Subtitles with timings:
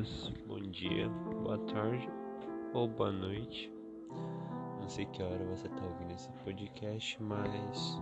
[0.00, 1.08] todos, bom dia,
[1.42, 2.08] boa tarde
[2.72, 3.70] ou boa noite.
[4.80, 8.00] Não sei que hora você está ouvindo esse podcast, mas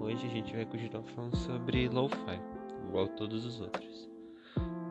[0.00, 2.40] hoje a gente vai continuar falando sobre lo-fi,
[2.88, 4.10] igual todos os outros.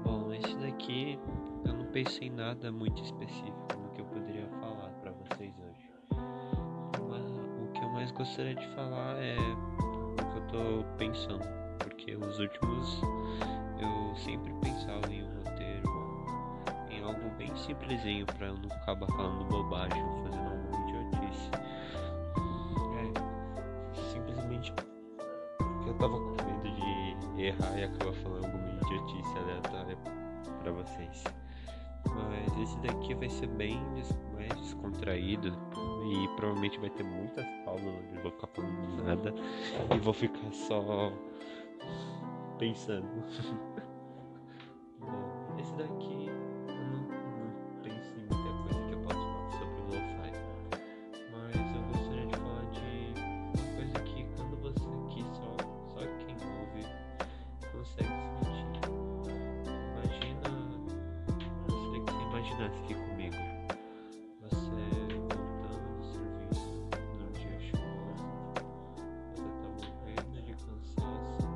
[0.06, 1.20] Bom, esse daqui
[1.66, 5.92] eu não pensei em nada muito específico no que eu poderia falar para vocês hoje.
[7.10, 11.46] Mas o que eu mais gostaria de falar é o que eu tô pensando,
[11.78, 13.02] porque os últimos
[17.64, 21.50] simplesinho para eu não acabar falando bobagem ou fazendo alguma idiotice.
[23.00, 24.74] É, simplesmente
[25.58, 26.72] porque eu tava com medo
[27.36, 29.98] de errar e acabar falando alguma idiotice aleatória
[30.62, 31.24] para vocês.
[32.06, 33.82] Mas esse daqui vai ser bem
[34.34, 35.48] mais descontraído
[36.06, 39.34] e provavelmente vai ter muitas pausas onde vou ficar falando nada
[39.96, 41.12] e vou ficar só
[42.60, 43.08] pensando.
[45.58, 46.13] Esse daqui
[62.44, 63.38] imaginasse aqui comigo,
[64.42, 64.84] você
[65.30, 68.28] voltando do serviço num dia chuvoso,
[69.32, 71.48] você tá morrendo de cansaço.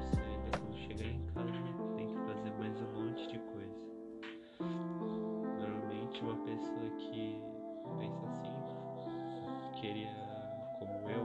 [0.00, 1.52] Você ainda quando chegar em casa
[1.96, 3.78] tem que fazer mais um monte de coisa.
[5.60, 7.40] Normalmente uma pessoa que
[8.00, 8.56] pensa assim,
[9.80, 10.10] queria
[10.80, 11.24] como eu,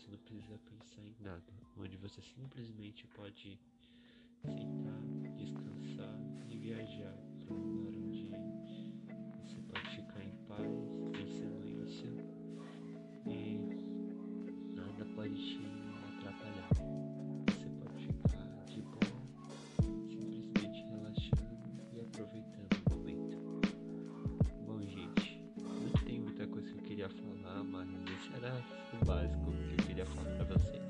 [0.00, 3.58] você não precisa pensar em nada, onde você simplesmente pode
[4.42, 5.02] sentar,
[5.36, 6.18] descansar
[6.48, 6.89] e viajar
[27.20, 28.54] falar, mas esse era
[29.00, 30.82] o básico que eu queria falar para vocês.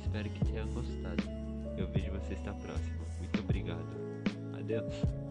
[0.00, 1.22] Espero que tenham gostado.
[1.76, 3.04] Eu vejo vocês na próxima.
[3.18, 3.88] Muito obrigado.
[4.58, 5.21] Adeus.